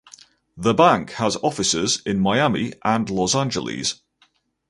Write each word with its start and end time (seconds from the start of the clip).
The 0.57 0.73
bank 0.73 1.11
has 1.11 1.35
offices 1.43 2.01
in 2.07 2.19
Miami 2.19 2.73
and 2.83 3.07
Los 3.07 3.35
Angeles. 3.35 4.01